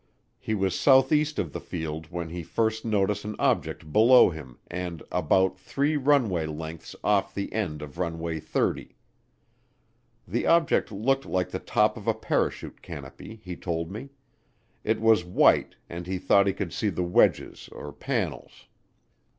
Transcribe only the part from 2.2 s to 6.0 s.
he first noticed an object below him and "about three